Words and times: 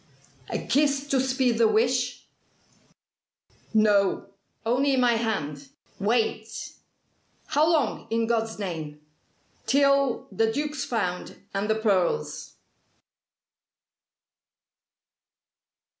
"A 0.49 0.57
kiss 0.57 1.07
to 1.09 1.19
speed 1.19 1.59
the 1.59 1.67
wish?" 1.67 2.25
"No. 3.71 4.31
Only 4.65 4.97
my 4.97 5.11
hand. 5.13 5.69
Wait!" 5.99 6.73
"How 7.45 7.71
long 7.71 8.07
in 8.09 8.25
God's 8.25 8.57
name?" 8.57 8.99
"Till 9.67 10.25
the 10.31 10.51
Duke's 10.51 10.83
found 10.85 11.43
and 11.53 11.69
the 11.69 11.75
pearls." 11.75 12.55